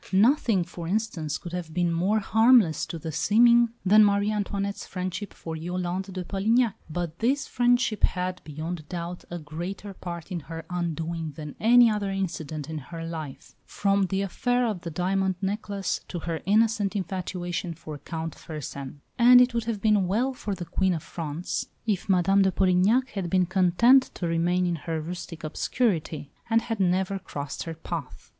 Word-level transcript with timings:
Nothing, 0.11 0.63
for 0.63 0.87
instance, 0.87 1.37
could 1.37 1.53
have 1.53 1.75
been 1.75 1.93
more 1.93 2.17
harmless 2.21 2.87
to 2.87 2.97
the 2.97 3.11
seeming 3.11 3.69
than 3.85 4.03
Marie 4.03 4.31
Antoinette's 4.31 4.87
friendship 4.87 5.31
for 5.31 5.55
Yolande 5.55 6.11
de 6.11 6.23
Polignac; 6.23 6.73
but 6.89 7.19
this 7.19 7.45
friendship 7.47 8.01
had, 8.01 8.41
beyond 8.43 8.89
doubt, 8.89 9.25
a 9.29 9.37
greater 9.37 9.93
part 9.93 10.31
in 10.31 10.39
her 10.39 10.65
undoing 10.71 11.33
than 11.33 11.53
any 11.59 11.87
other 11.87 12.09
incident 12.09 12.67
in 12.67 12.79
her 12.79 13.05
life, 13.05 13.53
from 13.63 14.07
the 14.07 14.23
affair 14.23 14.65
of 14.65 14.81
the 14.81 14.89
"diamond 14.89 15.35
necklace" 15.39 16.01
to 16.07 16.17
her 16.17 16.41
innocent 16.47 16.95
infatuation 16.95 17.75
for 17.75 17.99
Count 17.99 18.33
Fersen; 18.35 19.01
and 19.19 19.39
it 19.39 19.53
would 19.53 19.65
have 19.65 19.81
been 19.83 20.07
well 20.07 20.33
for 20.33 20.55
the 20.55 20.65
Queen 20.65 20.95
of 20.95 21.03
France 21.03 21.67
if 21.85 22.09
Madame 22.09 22.41
de 22.41 22.51
Polignac 22.51 23.09
had 23.09 23.29
been 23.29 23.45
content 23.45 24.09
to 24.15 24.25
remain 24.27 24.65
in 24.65 24.77
her 24.77 24.99
rustic 24.99 25.43
obscurity, 25.43 26.31
and 26.49 26.63
had 26.63 26.79
never 26.79 27.19
crossed 27.19 27.61
her 27.65 27.75
path. 27.75 28.29